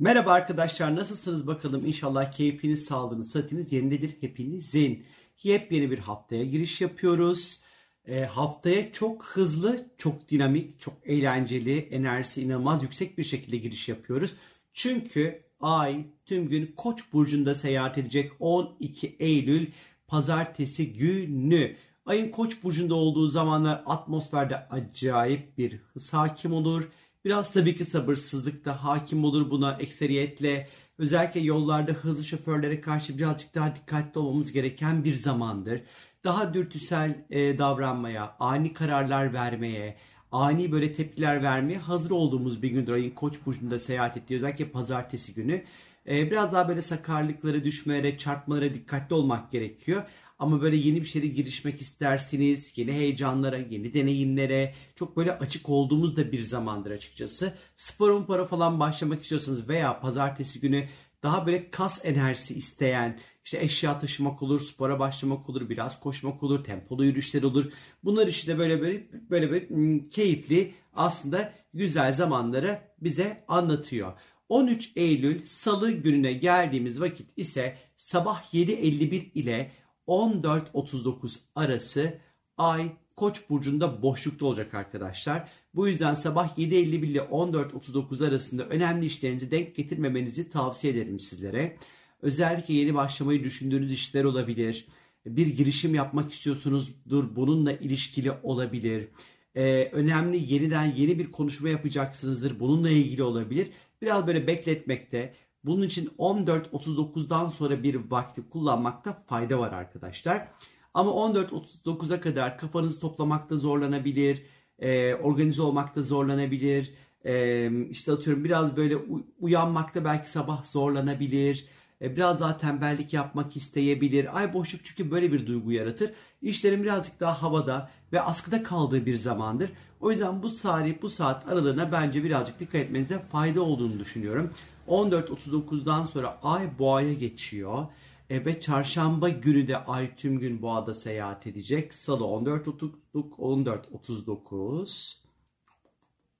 Merhaba 0.00 0.32
arkadaşlar 0.32 0.96
nasılsınız 0.96 1.46
bakalım 1.46 1.86
inşallah 1.86 2.32
keyfiniz, 2.32 2.84
sağlığınız, 2.84 3.30
sıhhatiniz 3.32 3.72
yerindedir 3.72 4.16
hepinizin. 4.20 5.06
Yepyeni 5.42 5.90
bir 5.90 5.98
haftaya 5.98 6.44
giriş 6.44 6.80
yapıyoruz. 6.80 7.60
E, 8.06 8.24
haftaya 8.24 8.92
çok 8.92 9.24
hızlı, 9.24 9.86
çok 9.98 10.28
dinamik, 10.30 10.80
çok 10.80 10.94
eğlenceli, 11.04 11.78
enerjisi 11.78 12.42
inanılmaz 12.42 12.82
yüksek 12.82 13.18
bir 13.18 13.24
şekilde 13.24 13.56
giriş 13.56 13.88
yapıyoruz. 13.88 14.34
Çünkü 14.72 15.42
ay 15.60 16.06
tüm 16.26 16.48
gün 16.48 16.74
Koç 16.76 17.12
burcunda 17.12 17.54
seyahat 17.54 17.98
edecek 17.98 18.32
12 18.40 19.16
Eylül 19.18 19.66
pazartesi 20.06 20.92
günü. 20.92 21.76
Ayın 22.06 22.30
Koç 22.30 22.62
burcunda 22.62 22.94
olduğu 22.94 23.28
zamanlar 23.28 23.82
atmosferde 23.86 24.56
acayip 24.56 25.58
bir 25.58 25.76
hız 25.76 26.12
hakim 26.12 26.52
olur 26.52 26.88
Biraz 27.24 27.52
tabii 27.52 27.76
ki 27.76 27.84
sabırsızlık 27.84 28.64
da 28.64 28.84
hakim 28.84 29.24
olur 29.24 29.50
buna 29.50 29.72
ekseriyetle. 29.72 30.68
Özellikle 30.98 31.40
yollarda 31.40 31.92
hızlı 31.92 32.24
şoförlere 32.24 32.80
karşı 32.80 33.18
birazcık 33.18 33.54
daha 33.54 33.76
dikkatli 33.76 34.18
olmamız 34.18 34.52
gereken 34.52 35.04
bir 35.04 35.14
zamandır. 35.14 35.82
Daha 36.24 36.54
dürtüsel 36.54 37.26
e, 37.30 37.58
davranmaya, 37.58 38.36
ani 38.40 38.72
kararlar 38.72 39.32
vermeye, 39.32 39.96
ani 40.32 40.72
böyle 40.72 40.94
tepkiler 40.94 41.42
vermeye 41.42 41.78
hazır 41.78 42.10
olduğumuz 42.10 42.62
bir 42.62 42.70
gündür. 42.70 42.92
Ayın 42.92 43.10
Koç 43.10 43.34
burcunda 43.46 43.78
seyahat 43.78 44.16
ettiği 44.16 44.36
özellikle 44.36 44.68
pazartesi 44.68 45.34
günü. 45.34 45.62
E, 46.08 46.30
biraz 46.30 46.52
daha 46.52 46.68
böyle 46.68 46.82
sakarlıklara, 46.82 47.64
düşmelere, 47.64 48.18
çarpmalara 48.18 48.74
dikkatli 48.74 49.14
olmak 49.14 49.52
gerekiyor. 49.52 50.02
Ama 50.38 50.62
böyle 50.62 50.76
yeni 50.76 51.00
bir 51.00 51.06
şeye 51.06 51.26
girişmek 51.26 51.80
istersiniz, 51.80 52.72
yeni 52.76 52.92
heyecanlara, 52.92 53.56
yeni 53.56 53.94
deneyimlere 53.94 54.74
çok 54.96 55.16
böyle 55.16 55.38
açık 55.38 55.68
olduğumuz 55.68 56.16
da 56.16 56.32
bir 56.32 56.40
zamandır 56.40 56.90
açıkçası. 56.90 57.54
Spor 57.76 58.26
para 58.26 58.44
falan 58.44 58.80
başlamak 58.80 59.22
istiyorsanız 59.22 59.68
veya 59.68 60.00
pazartesi 60.00 60.60
günü 60.60 60.88
daha 61.22 61.46
böyle 61.46 61.70
kas 61.70 62.04
enerjisi 62.04 62.54
isteyen, 62.54 63.18
işte 63.44 63.60
eşya 63.60 63.98
taşımak 63.98 64.42
olur, 64.42 64.60
spora 64.60 64.98
başlamak 64.98 65.48
olur, 65.48 65.68
biraz 65.68 66.00
koşmak 66.00 66.42
olur, 66.42 66.64
tempolu 66.64 67.04
yürüyüşler 67.04 67.42
olur. 67.42 67.72
Bunlar 68.04 68.26
işte 68.26 68.58
böyle 68.58 68.80
böyle 68.80 69.06
böyle 69.30 69.50
böyle 69.50 69.68
hmm, 69.68 70.08
keyifli 70.08 70.74
aslında 70.94 71.52
güzel 71.74 72.12
zamanları 72.12 72.80
bize 73.00 73.44
anlatıyor. 73.48 74.12
13 74.48 74.92
Eylül 74.96 75.46
Salı 75.46 75.90
gününe 75.90 76.32
geldiğimiz 76.32 77.00
vakit 77.00 77.30
ise 77.36 77.76
sabah 77.96 78.54
7.51 78.54 79.32
ile 79.32 79.70
14.39 80.08 81.38
arası 81.54 82.18
Ay 82.56 82.92
Koç 83.18 83.50
burcunda 83.50 84.02
boşlukta 84.02 84.46
olacak 84.46 84.74
arkadaşlar. 84.74 85.48
Bu 85.74 85.88
yüzden 85.88 86.14
sabah 86.14 86.58
7.51 86.58 87.06
ile 87.06 87.18
14.39 87.18 88.28
arasında 88.28 88.66
önemli 88.66 89.06
işlerinizi 89.06 89.50
denk 89.50 89.76
getirmemenizi 89.76 90.50
tavsiye 90.50 90.92
ederim 90.92 91.20
sizlere. 91.20 91.76
Özellikle 92.22 92.74
yeni 92.74 92.94
başlamayı 92.94 93.44
düşündüğünüz 93.44 93.92
işler 93.92 94.24
olabilir. 94.24 94.86
Bir 95.26 95.46
girişim 95.46 95.94
yapmak 95.94 96.32
istiyorsunuzdur. 96.32 97.36
Bununla 97.36 97.72
ilişkili 97.72 98.32
olabilir. 98.42 99.08
Ee, 99.54 99.84
önemli 99.92 100.54
yeniden 100.54 100.94
yeni 100.96 101.18
bir 101.18 101.32
konuşma 101.32 101.68
yapacaksınızdır. 101.68 102.60
Bununla 102.60 102.90
ilgili 102.90 103.22
olabilir. 103.22 103.70
Biraz 104.02 104.26
böyle 104.26 104.46
bekletmekte 104.46 105.34
bunun 105.64 105.82
için 105.82 106.10
14.39'dan 106.18 107.48
sonra 107.48 107.82
bir 107.82 108.10
vakti 108.10 108.48
kullanmakta 108.50 109.22
fayda 109.26 109.58
var 109.58 109.72
arkadaşlar. 109.72 110.48
Ama 110.94 111.10
14.39'a 111.10 112.20
kadar 112.20 112.58
kafanızı 112.58 113.00
toplamakta 113.00 113.56
zorlanabilir, 113.56 114.42
e, 114.78 115.14
organize 115.14 115.62
olmakta 115.62 116.02
zorlanabilir. 116.02 116.94
E, 117.24 117.70
işte 117.90 118.12
atıyorum 118.12 118.44
biraz 118.44 118.76
böyle 118.76 118.96
uyanmakta 119.40 120.04
belki 120.04 120.30
sabah 120.30 120.64
zorlanabilir. 120.64 121.68
E, 122.02 122.16
biraz 122.16 122.40
daha 122.40 122.58
tembellik 122.58 123.12
yapmak 123.12 123.56
isteyebilir. 123.56 124.38
Ay 124.38 124.54
boşluk 124.54 124.80
çünkü 124.84 125.10
böyle 125.10 125.32
bir 125.32 125.46
duygu 125.46 125.72
yaratır. 125.72 126.12
İşlerin 126.42 126.82
birazcık 126.82 127.20
daha 127.20 127.42
havada 127.42 127.90
ve 128.12 128.20
askıda 128.20 128.62
kaldığı 128.62 129.06
bir 129.06 129.16
zamandır. 129.16 129.72
O 130.00 130.10
yüzden 130.10 130.42
bu 130.42 130.56
tarih, 130.56 131.02
bu 131.02 131.08
saat 131.08 131.48
aralığına 131.48 131.92
bence 131.92 132.24
birazcık 132.24 132.60
dikkat 132.60 132.74
etmenizde 132.74 133.18
fayda 133.18 133.62
olduğunu 133.62 133.98
düşünüyorum. 133.98 134.50
14.39'dan 134.88 136.04
sonra 136.04 136.38
ay 136.42 136.78
boğaya 136.78 137.12
geçiyor. 137.12 137.86
E, 138.30 138.44
ve 138.44 138.60
çarşamba 138.60 139.28
günü 139.28 139.68
de 139.68 139.76
ay 139.76 140.16
tüm 140.16 140.38
gün 140.38 140.62
boğada 140.62 140.94
seyahat 140.94 141.46
edecek. 141.46 141.94
Salı 141.94 142.24
14.39 142.24 142.90
14.39 143.14 145.18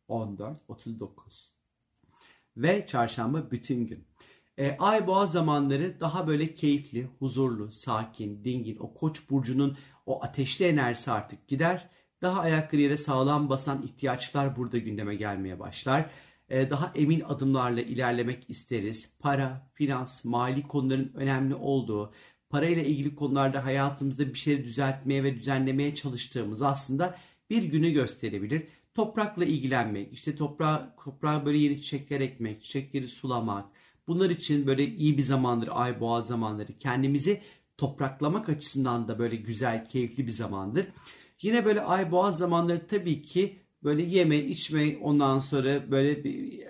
14.39 0.08 1.08
ve 2.56 2.86
çarşamba 2.86 3.50
bütün 3.50 3.86
gün. 3.86 4.04
E, 4.58 4.76
ay 4.78 5.06
boğa 5.06 5.26
zamanları 5.26 6.00
daha 6.00 6.26
böyle 6.26 6.54
keyifli, 6.54 7.08
huzurlu, 7.18 7.72
sakin, 7.72 8.44
dingin. 8.44 8.76
O 8.80 8.94
koç 8.94 9.30
burcunun 9.30 9.76
o 10.06 10.24
ateşli 10.24 10.64
enerjisi 10.64 11.10
artık 11.10 11.48
gider. 11.48 11.88
Daha 12.22 12.40
ayakları 12.40 12.80
yere 12.80 12.96
sağlam 12.96 13.48
basan 13.48 13.82
ihtiyaçlar 13.82 14.56
burada 14.56 14.78
gündeme 14.78 15.14
gelmeye 15.14 15.58
başlar. 15.58 16.10
E, 16.48 16.70
daha 16.70 16.92
emin 16.94 17.20
adımlarla 17.20 17.80
ilerlemek 17.80 18.50
isteriz. 18.50 19.10
Para, 19.18 19.70
finans, 19.74 20.24
mali 20.24 20.62
konuların 20.68 21.12
önemli 21.14 21.54
olduğu, 21.54 22.12
parayla 22.50 22.82
ilgili 22.82 23.14
konularda 23.14 23.64
hayatımızda 23.64 24.28
bir 24.28 24.38
şeyleri 24.38 24.64
düzeltmeye 24.64 25.24
ve 25.24 25.34
düzenlemeye 25.34 25.94
çalıştığımız 25.94 26.62
aslında 26.62 27.18
bir 27.50 27.62
günü 27.62 27.90
gösterebilir. 27.90 28.62
Toprakla 28.94 29.44
ilgilenmek, 29.44 30.12
işte 30.12 30.36
toprağa, 30.36 30.94
toprağa 31.04 31.46
böyle 31.46 31.58
yeni 31.58 31.80
çiçekler 31.80 32.20
ekmek, 32.20 32.64
çiçekleri 32.64 33.08
sulamak. 33.08 33.77
Bunlar 34.08 34.30
için 34.30 34.66
böyle 34.66 34.86
iyi 34.86 35.18
bir 35.18 35.22
zamandır, 35.22 35.68
ay 35.72 36.00
boğa 36.00 36.20
zamanları. 36.22 36.78
Kendimizi 36.78 37.40
topraklamak 37.76 38.48
açısından 38.48 39.08
da 39.08 39.18
böyle 39.18 39.36
güzel, 39.36 39.88
keyifli 39.88 40.26
bir 40.26 40.32
zamandır. 40.32 40.86
Yine 41.42 41.64
böyle 41.64 41.80
ay 41.80 42.10
boğa 42.10 42.32
zamanları 42.32 42.86
tabii 42.86 43.22
ki 43.22 43.58
böyle 43.84 44.02
yeme 44.02 44.38
içme 44.38 44.96
ondan 45.02 45.40
sonra 45.40 45.90
böyle 45.90 46.22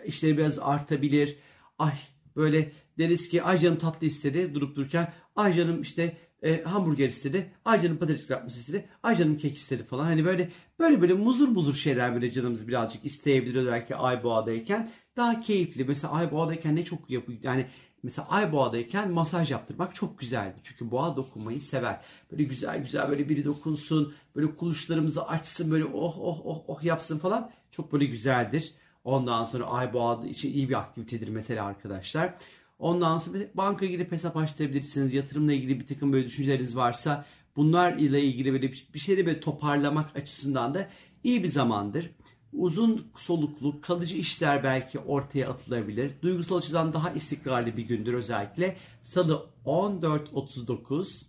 işleri 0.06 0.38
biraz 0.38 0.58
artabilir. 0.58 1.36
Ay 1.78 1.94
böyle 2.36 2.72
deriz 2.98 3.28
ki 3.28 3.42
ay 3.42 3.58
canım 3.58 3.78
tatlı 3.78 4.06
istedi 4.06 4.54
durup 4.54 4.76
dururken 4.76 5.12
ay 5.36 5.54
canım 5.54 5.82
işte 5.82 6.16
e, 6.42 6.62
hamburger 6.62 7.08
istedi. 7.08 7.52
Ay 7.64 7.82
canım 7.82 7.96
patates 7.96 8.20
kızartması 8.20 8.60
istedi. 8.60 8.88
Ay 9.02 9.16
canım 9.16 9.38
kek 9.38 9.56
istedi 9.56 9.84
falan. 9.84 10.04
Hani 10.04 10.24
böyle 10.24 10.50
böyle 10.78 11.00
böyle 11.00 11.14
muzur 11.14 11.48
muzur 11.48 11.74
şeyler 11.74 12.14
böyle 12.14 12.30
canımız 12.30 12.68
birazcık 12.68 13.04
isteyebilir 13.04 13.54
özellikle 13.54 13.96
ay 13.96 14.22
boğadayken. 14.22 14.90
Daha 15.18 15.40
keyifli. 15.40 15.84
Mesela 15.84 16.12
ay 16.12 16.32
boğadayken 16.32 16.76
ne 16.76 16.84
çok 16.84 17.10
yapıyor. 17.10 17.38
Yani 17.42 17.66
Mesela 18.02 18.28
ay 18.28 18.52
boğadayken 18.52 19.10
masaj 19.10 19.50
yaptırmak 19.50 19.94
çok 19.94 20.18
güzeldi. 20.18 20.56
Çünkü 20.62 20.90
boğa 20.90 21.16
dokunmayı 21.16 21.62
sever. 21.62 22.00
Böyle 22.32 22.42
güzel 22.42 22.82
güzel 22.82 23.08
böyle 23.08 23.28
biri 23.28 23.44
dokunsun. 23.44 24.14
Böyle 24.36 24.56
kuluşlarımızı 24.56 25.26
açsın. 25.26 25.70
Böyle 25.70 25.84
oh 25.84 26.18
oh 26.18 26.40
oh 26.44 26.62
oh 26.66 26.82
yapsın 26.82 27.18
falan. 27.18 27.50
Çok 27.70 27.92
böyle 27.92 28.04
güzeldir. 28.04 28.72
Ondan 29.04 29.44
sonra 29.44 29.64
ay 29.64 29.92
boğa 29.92 30.26
için 30.26 30.52
iyi 30.52 30.68
bir 30.68 30.74
aktivitedir 30.74 31.28
mesela 31.28 31.64
arkadaşlar. 31.64 32.34
Ondan 32.78 33.18
sonra 33.18 33.38
banka 33.54 33.86
gidip 33.86 34.12
hesap 34.12 34.36
açtırabilirsiniz. 34.36 35.14
Yatırımla 35.14 35.52
ilgili 35.52 35.80
bir 35.80 35.86
takım 35.86 36.12
böyle 36.12 36.26
düşünceleriniz 36.26 36.76
varsa 36.76 37.24
bunlar 37.56 37.92
ile 37.92 38.22
ilgili 38.22 38.52
böyle 38.52 38.72
bir 38.72 38.98
şeyleri 38.98 39.26
böyle 39.26 39.40
toparlamak 39.40 40.16
açısından 40.16 40.74
da 40.74 40.88
iyi 41.24 41.42
bir 41.42 41.48
zamandır 41.48 42.10
uzun 42.52 43.06
soluklu 43.16 43.80
kalıcı 43.80 44.16
işler 44.16 44.64
belki 44.64 44.98
ortaya 44.98 45.50
atılabilir. 45.50 46.12
Duygusal 46.22 46.56
açıdan 46.56 46.92
daha 46.92 47.10
istikrarlı 47.10 47.76
bir 47.76 47.82
gündür 47.82 48.14
özellikle. 48.14 48.76
Salı 49.02 49.46
14.39 49.66 51.24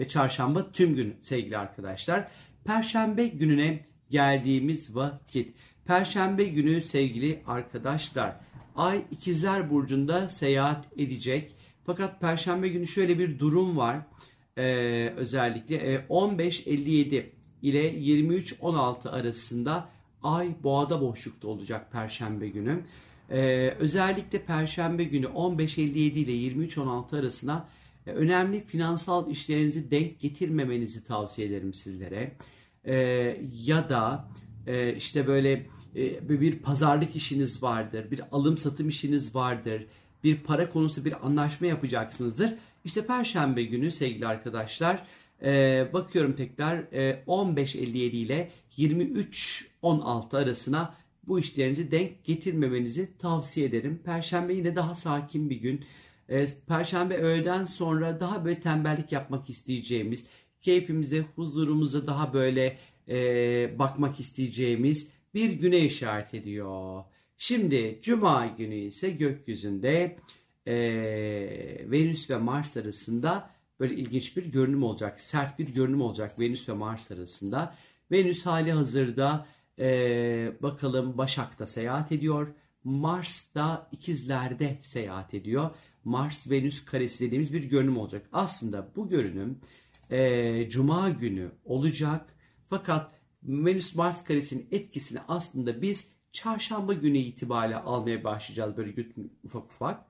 ve 0.00 0.08
çarşamba 0.08 0.72
tüm 0.72 0.96
gün 0.96 1.16
sevgili 1.20 1.58
arkadaşlar. 1.58 2.28
Perşembe 2.64 3.26
gününe 3.26 3.86
geldiğimiz 4.10 4.96
vakit. 4.96 5.56
Perşembe 5.84 6.44
günü 6.44 6.80
sevgili 6.80 7.42
arkadaşlar 7.46 8.36
Ay 8.76 9.04
ikizler 9.10 9.70
burcunda 9.70 10.28
seyahat 10.28 10.86
edecek. 10.96 11.52
Fakat 11.86 12.20
perşembe 12.20 12.68
günü 12.68 12.86
şöyle 12.86 13.18
bir 13.18 13.38
durum 13.38 13.76
var. 13.76 13.96
Ee, 14.56 15.12
özellikle 15.16 15.76
e, 15.76 15.96
15.57 15.96 17.26
ile 17.62 17.94
23.16 17.94 19.10
arasında 19.10 19.88
Ay 20.26 20.54
boğada 20.62 21.00
boşlukta 21.00 21.48
olacak 21.48 21.92
Perşembe 21.92 22.48
günü. 22.48 22.80
Ee, 23.30 23.68
özellikle 23.78 24.42
Perşembe 24.42 25.04
günü 25.04 25.26
15.57 25.26 25.80
ile 25.98 26.32
23.16 26.32 27.18
arasına 27.18 27.68
e, 28.06 28.10
önemli 28.10 28.64
finansal 28.64 29.30
işlerinizi 29.30 29.90
denk 29.90 30.20
getirmemenizi 30.20 31.06
tavsiye 31.06 31.48
ederim 31.48 31.74
sizlere. 31.74 32.32
Ee, 32.84 33.40
ya 33.64 33.88
da 33.88 34.28
e, 34.66 34.94
işte 34.94 35.26
böyle 35.26 35.66
e, 35.96 36.28
bir 36.28 36.58
pazarlık 36.58 37.16
işiniz 37.16 37.62
vardır, 37.62 38.10
bir 38.10 38.20
alım 38.32 38.58
satım 38.58 38.88
işiniz 38.88 39.34
vardır, 39.34 39.86
bir 40.24 40.36
para 40.36 40.70
konusu 40.70 41.04
bir 41.04 41.26
anlaşma 41.26 41.66
yapacaksınızdır. 41.66 42.54
İşte 42.84 43.06
Perşembe 43.06 43.62
günü 43.62 43.90
sevgili 43.90 44.26
arkadaşlar 44.26 45.02
e, 45.42 45.88
bakıyorum 45.92 46.32
tekrar 46.32 46.78
e, 46.78 47.22
15.57 47.26 47.96
ile 47.96 48.50
23.16 48.78 50.36
arasına 50.36 50.94
bu 51.28 51.40
işlerinizi 51.40 51.90
denk 51.90 52.24
getirmemenizi 52.24 53.18
tavsiye 53.18 53.66
ederim. 53.66 54.00
Perşembe 54.04 54.54
yine 54.54 54.76
daha 54.76 54.94
sakin 54.94 55.50
bir 55.50 55.56
gün. 55.56 55.84
E, 56.28 56.46
Perşembe 56.68 57.16
öğleden 57.16 57.64
sonra 57.64 58.20
daha 58.20 58.44
böyle 58.44 58.60
tembellik 58.60 59.12
yapmak 59.12 59.50
isteyeceğimiz, 59.50 60.26
keyfimize, 60.60 61.20
huzurumuza 61.20 62.06
daha 62.06 62.32
böyle 62.32 62.78
e, 63.08 63.78
bakmak 63.78 64.20
isteyeceğimiz 64.20 65.10
bir 65.34 65.50
güne 65.50 65.78
işaret 65.78 66.34
ediyor. 66.34 67.04
Şimdi 67.36 67.98
Cuma 68.02 68.46
günü 68.46 68.74
ise 68.74 69.10
gökyüzünde 69.10 70.16
e, 70.66 70.74
Venüs 71.90 72.30
ve 72.30 72.36
Mars 72.36 72.76
arasında 72.76 73.50
böyle 73.80 73.94
ilginç 73.94 74.36
bir 74.36 74.44
görünüm 74.44 74.82
olacak. 74.82 75.20
Sert 75.20 75.58
bir 75.58 75.74
görünüm 75.74 76.00
olacak 76.00 76.40
Venüs 76.40 76.68
ve 76.68 76.72
Mars 76.72 77.10
arasında. 77.10 77.74
Venüs 78.12 78.46
hali 78.46 78.72
hazırda 78.72 79.46
e, 79.78 80.52
bakalım 80.62 81.18
Başak'ta 81.18 81.66
seyahat 81.66 82.12
ediyor. 82.12 82.48
Mars 82.84 83.54
da 83.54 83.88
ikizlerde 83.92 84.78
seyahat 84.82 85.34
ediyor. 85.34 85.70
Mars-Venüs 86.04 86.84
karesi 86.84 87.26
dediğimiz 87.26 87.54
bir 87.54 87.64
görünüm 87.64 87.98
olacak. 87.98 88.26
Aslında 88.32 88.92
bu 88.96 89.08
görünüm 89.08 89.60
e, 90.10 90.68
Cuma 90.70 91.08
günü 91.08 91.50
olacak. 91.64 92.34
Fakat 92.70 93.12
Venüs-Mars 93.42 94.24
karesinin 94.24 94.68
etkisini 94.70 95.18
aslında 95.28 95.82
biz 95.82 96.08
çarşamba 96.32 96.92
günü 96.92 97.18
itibariyle 97.18 97.76
almaya 97.76 98.24
başlayacağız 98.24 98.76
böyle 98.76 99.06
ufak 99.44 99.64
ufak. 99.64 100.04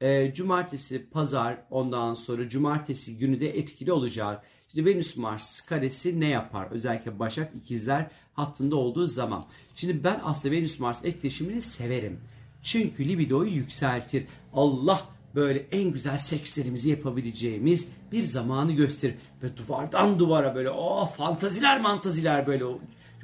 E, 0.00 0.34
cumartesi, 0.34 1.10
pazar 1.10 1.66
ondan 1.70 2.14
sonra 2.14 2.48
cumartesi 2.48 3.18
günü 3.18 3.40
de 3.40 3.58
etkili 3.58 3.92
olacak. 3.92 4.44
Şimdi 4.72 4.90
Venüs 4.90 5.16
Mars 5.16 5.60
karesi 5.60 6.20
ne 6.20 6.28
yapar? 6.28 6.68
Özellikle 6.70 7.18
Başak 7.18 7.52
ikizler 7.54 8.06
hattında 8.34 8.76
olduğu 8.76 9.06
zaman. 9.06 9.44
Şimdi 9.74 10.04
ben 10.04 10.20
aslında 10.24 10.54
Venüs 10.54 10.80
Mars 10.80 11.04
etkileşimini 11.04 11.62
severim. 11.62 12.20
Çünkü 12.62 13.08
libidoyu 13.08 13.50
yükseltir. 13.50 14.26
Allah 14.54 15.00
böyle 15.34 15.66
en 15.72 15.92
güzel 15.92 16.18
sekslerimizi 16.18 16.90
yapabileceğimiz 16.90 17.88
bir 18.12 18.22
zamanı 18.22 18.72
gösterir. 18.72 19.14
Ve 19.42 19.56
duvardan 19.56 20.18
duvara 20.18 20.54
böyle 20.54 20.70
o 20.70 21.06
fantaziler 21.06 21.80
mantaziler 21.80 22.46
böyle 22.46 22.64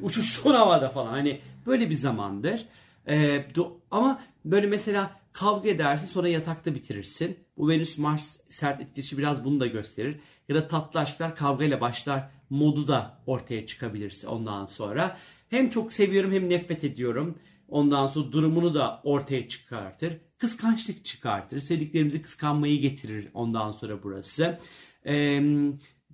uçuşsun 0.01 0.55
havada 0.55 0.89
falan. 0.89 1.11
Hani 1.11 1.41
böyle 1.67 1.91
bir 1.91 1.95
zamandır. 1.95 2.67
Ee, 3.09 3.45
ama 3.91 4.23
böyle 4.45 4.67
mesela 4.67 5.11
kavga 5.37 5.69
edersin 5.69 6.07
sonra 6.07 6.29
yatakta 6.29 6.75
bitirirsin. 6.75 7.37
Bu 7.57 7.69
Venüs 7.69 7.99
Mars 7.99 8.41
sert 8.49 8.81
etkisi 8.81 9.19
biraz 9.19 9.45
bunu 9.45 9.61
da 9.61 9.67
gösterir. 9.67 10.17
Ya 10.49 10.57
da 10.57 10.69
tatlı 10.69 11.01
aşklar 11.01 11.37
kavgayla 11.37 11.81
başlar 11.81 12.31
modu 12.51 12.89
da 12.89 13.19
ortaya 13.27 13.67
çıkabilirse 13.67 14.29
ondan 14.29 14.67
sonra. 14.67 15.17
Hem 15.51 15.69
çok 15.69 15.93
seviyorum 15.93 16.33
hem 16.33 16.51
nefret 16.51 16.85
ediyorum. 16.85 17.35
Ondan 17.69 18.07
sonra 18.07 18.33
durumunu 18.33 18.75
da 18.75 19.01
ortaya 19.05 19.49
çıkartır. 19.49 20.17
Kıskançlık 20.39 21.05
çıkartır. 21.05 21.61
Sevdiklerimizi 21.61 22.23
kıskanmayı 22.23 22.81
getirir 22.81 23.29
ondan 23.35 23.73
sonra 23.73 24.03
burası. 24.03 24.59
Ee, 25.07 25.41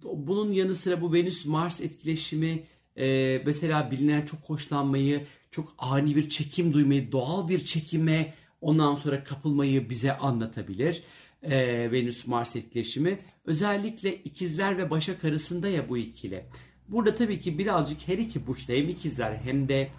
bunun 0.02 0.52
yanı 0.52 0.74
sıra 0.74 1.00
bu 1.00 1.14
Venüs-Mars 1.14 1.84
etkileşimi 1.84 2.62
e, 2.96 3.38
mesela 3.46 3.90
bilinen 3.90 4.26
çok 4.26 4.40
hoşlanmayı, 4.40 5.26
çok 5.50 5.74
ani 5.78 6.16
bir 6.16 6.28
çekim 6.28 6.72
duymayı, 6.72 7.12
doğal 7.12 7.48
bir 7.48 7.64
çekime 7.64 8.34
ondan 8.62 8.94
sonra 8.94 9.24
kapılmayı 9.24 9.90
bize 9.90 10.18
anlatabilir. 10.18 11.02
Ee, 11.42 11.92
Venüs-Mars 11.92 12.58
etkileşimi. 12.58 13.18
Özellikle 13.44 14.14
ikizler 14.14 14.78
ve 14.78 14.90
başak 14.90 15.24
arasında 15.24 15.68
ya 15.68 15.88
bu 15.88 15.98
ikili. 15.98 16.44
Burada 16.88 17.14
tabii 17.14 17.40
ki 17.40 17.58
birazcık 17.58 18.08
her 18.08 18.18
iki 18.18 18.46
burçta 18.46 18.72
hem 18.72 18.88
ikizler 18.88 19.34
hem 19.34 19.68
de 19.68 19.90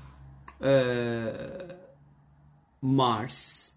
e, 0.63 0.73
Mars, 2.81 3.71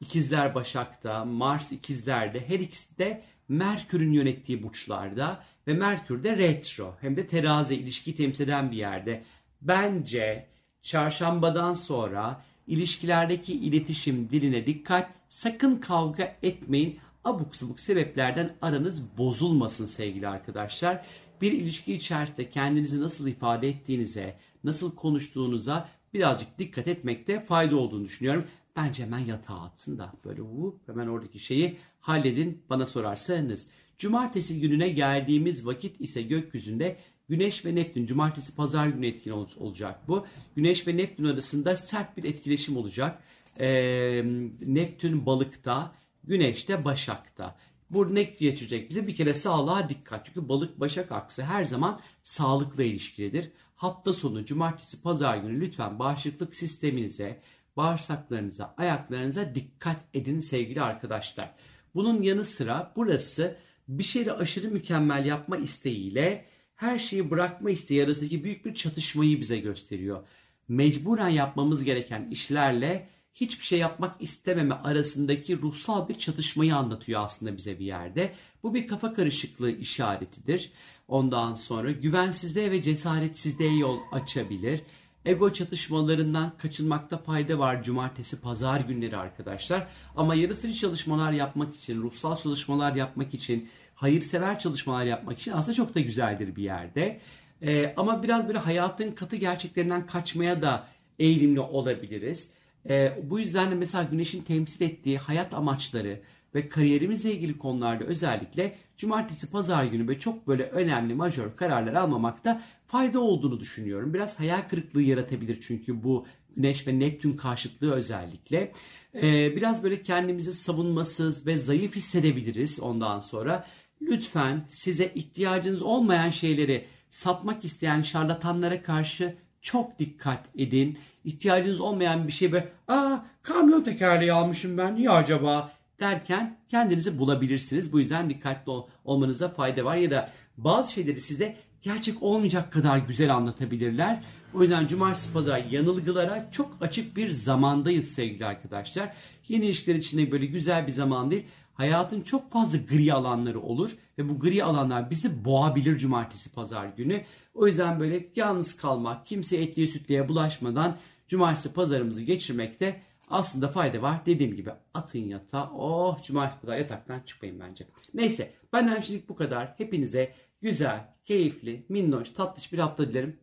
ikizler 0.00 0.54
Başak'ta, 0.54 1.24
Mars 1.24 1.72
ikizlerde, 1.72 2.48
her 2.48 2.58
ikisi 2.58 2.98
de 2.98 3.24
Merkür'ün 3.48 4.12
yönettiği 4.12 4.62
burçlarda 4.62 5.44
ve 5.66 5.72
Merkür 5.72 6.24
de 6.24 6.36
retro 6.36 6.96
hem 7.00 7.16
de 7.16 7.26
terazi 7.26 7.74
ilişki 7.74 8.16
temsil 8.16 8.44
eden 8.44 8.70
bir 8.70 8.76
yerde. 8.76 9.24
Bence 9.62 10.46
çarşambadan 10.82 11.74
sonra 11.74 12.44
ilişkilerdeki 12.66 13.52
iletişim 13.52 14.28
diline 14.30 14.66
dikkat, 14.66 15.10
sakın 15.28 15.76
kavga 15.76 16.36
etmeyin. 16.42 16.98
Abuk 17.24 17.56
sabuk 17.56 17.80
sebeplerden 17.80 18.56
aranız 18.62 19.18
bozulmasın 19.18 19.86
sevgili 19.86 20.28
arkadaşlar. 20.28 21.06
Bir 21.40 21.52
ilişki 21.52 21.94
içerisinde 21.94 22.50
kendinizi 22.50 23.00
nasıl 23.02 23.26
ifade 23.26 23.68
ettiğinize, 23.68 24.36
nasıl 24.64 24.94
konuştuğunuza 24.94 25.88
birazcık 26.14 26.58
dikkat 26.58 26.88
etmekte 26.88 27.44
fayda 27.44 27.76
olduğunu 27.76 28.04
düşünüyorum. 28.04 28.44
Bence 28.76 29.02
hemen 29.02 29.18
yatağa 29.18 29.60
atsın 29.60 29.98
da 29.98 30.12
böyle 30.24 30.42
vup 30.42 30.88
hemen 30.88 31.06
oradaki 31.06 31.38
şeyi 31.38 31.76
halledin 32.00 32.62
bana 32.70 32.86
sorarsanız. 32.86 33.66
Cumartesi 33.98 34.60
gününe 34.60 34.88
geldiğimiz 34.88 35.66
vakit 35.66 36.00
ise 36.00 36.22
gökyüzünde 36.22 36.96
Güneş 37.28 37.64
ve 37.64 37.74
Neptün 37.74 38.06
cumartesi 38.06 38.56
pazar 38.56 38.86
günü 38.86 39.06
etkin 39.06 39.30
olacak 39.30 40.08
bu. 40.08 40.26
Güneş 40.56 40.86
ve 40.86 40.96
Neptün 40.96 41.24
arasında 41.24 41.76
sert 41.76 42.16
bir 42.16 42.24
etkileşim 42.24 42.76
olacak. 42.76 43.22
Ee, 43.60 44.22
Neptün 44.60 45.26
balıkta, 45.26 45.92
Güneş 46.24 46.68
de 46.68 46.84
başakta. 46.84 47.56
Bu 47.90 48.14
ne 48.14 48.22
getirecek 48.22 48.90
bize? 48.90 49.06
Bir 49.06 49.14
kere 49.14 49.34
sağlığa 49.34 49.88
dikkat. 49.88 50.26
Çünkü 50.26 50.48
balık 50.48 50.80
başak 50.80 51.12
aksı 51.12 51.42
her 51.42 51.64
zaman 51.64 52.00
sağlıkla 52.22 52.82
ilişkilidir. 52.82 53.50
Hafta 53.76 54.12
sonu 54.12 54.44
cumartesi 54.44 55.02
pazar 55.02 55.36
günü 55.36 55.60
lütfen 55.60 55.98
bağışıklık 55.98 56.54
sisteminize, 56.54 57.40
bağırsaklarınıza, 57.76 58.74
ayaklarınıza 58.76 59.54
dikkat 59.54 59.96
edin 60.14 60.38
sevgili 60.38 60.82
arkadaşlar. 60.82 61.54
Bunun 61.94 62.22
yanı 62.22 62.44
sıra 62.44 62.92
burası 62.96 63.56
bir 63.88 64.02
şeyi 64.02 64.32
aşırı 64.32 64.68
mükemmel 64.68 65.26
yapma 65.26 65.56
isteğiyle 65.56 66.44
her 66.84 66.98
şeyi 66.98 67.30
bırakma 67.30 67.70
isteği 67.70 68.04
arasındaki 68.04 68.44
büyük 68.44 68.64
bir 68.64 68.74
çatışmayı 68.74 69.40
bize 69.40 69.58
gösteriyor. 69.58 70.22
Mecburen 70.68 71.28
yapmamız 71.28 71.84
gereken 71.84 72.28
işlerle 72.30 73.08
hiçbir 73.34 73.64
şey 73.64 73.78
yapmak 73.78 74.22
istememe 74.22 74.74
arasındaki 74.74 75.62
ruhsal 75.62 76.08
bir 76.08 76.18
çatışmayı 76.18 76.76
anlatıyor 76.76 77.20
aslında 77.24 77.56
bize 77.56 77.78
bir 77.78 77.84
yerde. 77.84 78.34
Bu 78.62 78.74
bir 78.74 78.88
kafa 78.88 79.14
karışıklığı 79.14 79.70
işaretidir. 79.70 80.72
Ondan 81.08 81.54
sonra 81.54 81.90
güvensizliğe 81.90 82.70
ve 82.70 82.82
cesaretsizliğe 82.82 83.76
yol 83.76 84.00
açabilir. 84.12 84.80
Ego 85.24 85.52
çatışmalarından 85.52 86.52
kaçınmakta 86.58 87.18
fayda 87.18 87.58
var 87.58 87.82
cumartesi 87.82 88.40
pazar 88.40 88.80
günleri 88.80 89.16
arkadaşlar. 89.16 89.86
Ama 90.16 90.34
yaratıcı 90.34 90.74
çalışmalar 90.74 91.32
yapmak 91.32 91.76
için, 91.76 92.02
ruhsal 92.02 92.36
çalışmalar 92.36 92.94
yapmak 92.94 93.34
için, 93.34 93.68
hayırsever 94.04 94.58
çalışmalar 94.58 95.04
yapmak 95.04 95.38
için 95.38 95.52
aslında 95.52 95.76
çok 95.76 95.94
da 95.94 96.00
güzeldir 96.00 96.56
bir 96.56 96.62
yerde. 96.62 97.20
Ee, 97.62 97.94
ama 97.96 98.22
biraz 98.22 98.46
böyle 98.46 98.58
hayatın 98.58 99.12
katı 99.12 99.36
gerçeklerinden 99.36 100.06
kaçmaya 100.06 100.62
da 100.62 100.86
eğilimli 101.18 101.60
olabiliriz. 101.60 102.50
Ee, 102.88 103.18
bu 103.22 103.40
yüzden 103.40 103.70
de 103.70 103.74
mesela 103.74 104.04
güneşin 104.04 104.42
temsil 104.42 104.84
ettiği 104.84 105.18
hayat 105.18 105.54
amaçları 105.54 106.20
ve 106.54 106.68
kariyerimizle 106.68 107.32
ilgili 107.32 107.58
konularda 107.58 108.04
özellikle 108.04 108.76
cumartesi 108.96 109.50
pazar 109.50 109.84
günü 109.84 110.08
ve 110.08 110.18
çok 110.18 110.48
böyle 110.48 110.62
önemli 110.62 111.14
majör 111.14 111.56
kararlar 111.56 111.94
almamakta 111.94 112.62
fayda 112.86 113.20
olduğunu 113.20 113.60
düşünüyorum. 113.60 114.14
Biraz 114.14 114.40
hayal 114.40 114.62
kırıklığı 114.70 115.02
yaratabilir 115.02 115.58
çünkü 115.62 116.04
bu 116.04 116.26
Güneş 116.56 116.86
ve 116.86 116.98
Neptün 116.98 117.36
karşıtlığı 117.36 117.92
özellikle. 117.92 118.72
Ee, 119.14 119.56
biraz 119.56 119.82
böyle 119.82 120.02
kendimizi 120.02 120.52
savunmasız 120.52 121.46
ve 121.46 121.58
zayıf 121.58 121.96
hissedebiliriz 121.96 122.80
ondan 122.80 123.20
sonra. 123.20 123.66
Lütfen 124.02 124.64
size 124.68 125.12
ihtiyacınız 125.14 125.82
olmayan 125.82 126.30
şeyleri 126.30 126.84
satmak 127.10 127.64
isteyen 127.64 128.02
şarlatanlara 128.02 128.82
karşı 128.82 129.34
çok 129.62 129.98
dikkat 129.98 130.44
edin. 130.58 130.98
İhtiyacınız 131.24 131.80
olmayan 131.80 132.26
bir 132.26 132.32
şey 132.32 132.52
böyle 132.52 132.72
aa 132.88 133.18
kamyon 133.42 133.82
tekerleği 133.82 134.32
almışım 134.32 134.78
ben 134.78 134.94
niye 134.94 135.10
acaba 135.10 135.72
derken 136.00 136.56
kendinizi 136.68 137.18
bulabilirsiniz. 137.18 137.92
Bu 137.92 138.00
yüzden 138.00 138.30
dikkatli 138.30 138.70
ol, 138.70 138.88
olmanıza 139.04 139.48
fayda 139.48 139.84
var 139.84 139.96
ya 139.96 140.10
da 140.10 140.30
bazı 140.56 140.92
şeyleri 140.92 141.20
size 141.20 141.56
gerçek 141.82 142.22
olmayacak 142.22 142.72
kadar 142.72 142.98
güzel 142.98 143.34
anlatabilirler. 143.34 144.22
O 144.54 144.62
yüzden 144.62 144.86
cumartesi 144.86 145.32
pazar 145.32 145.64
yanılgılara 145.70 146.48
çok 146.52 146.76
açık 146.80 147.16
bir 147.16 147.30
zamandayız 147.30 148.08
sevgili 148.08 148.46
arkadaşlar. 148.46 149.12
Yeni 149.48 149.64
ilişkiler 149.64 149.94
için 149.94 150.18
de 150.18 150.32
böyle 150.32 150.46
güzel 150.46 150.86
bir 150.86 150.92
zaman 150.92 151.30
değil. 151.30 151.44
Hayatın 151.74 152.20
çok 152.20 152.50
fazla 152.50 152.78
gri 152.78 153.12
alanları 153.12 153.60
olur 153.60 153.96
ve 154.18 154.28
bu 154.28 154.38
gri 154.38 154.64
alanlar 154.64 155.10
bizi 155.10 155.44
boğabilir 155.44 155.98
cumartesi 155.98 156.52
pazar 156.52 156.86
günü. 156.86 157.24
O 157.54 157.66
yüzden 157.66 158.00
böyle 158.00 158.28
yalnız 158.36 158.76
kalmak, 158.76 159.26
kimse 159.26 159.56
etliye 159.56 159.86
sütlüye 159.86 160.28
bulaşmadan 160.28 160.96
cumartesi 161.28 161.72
pazarımızı 161.72 162.22
geçirmekte 162.22 163.02
aslında 163.30 163.68
fayda 163.68 164.02
var. 164.02 164.26
Dediğim 164.26 164.56
gibi 164.56 164.70
atın 164.94 165.18
yatağa. 165.18 165.70
Oh 165.70 166.22
cumartesi 166.22 166.60
pazar 166.60 166.76
yataktan 166.76 167.20
çıkmayın 167.20 167.60
bence. 167.60 167.86
Neyse 168.14 168.52
benden 168.72 169.00
şimdilik 169.00 169.28
bu 169.28 169.36
kadar. 169.36 169.74
Hepinize 169.78 170.32
güzel, 170.62 171.08
keyifli, 171.24 171.86
minnoş, 171.88 172.30
tatlış 172.30 172.72
bir 172.72 172.78
hafta 172.78 173.08
dilerim. 173.08 173.36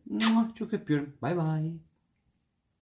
Çok 0.54 0.72
öpüyorum. 0.72 1.12
Bay 1.22 1.36
bay. 1.36 1.72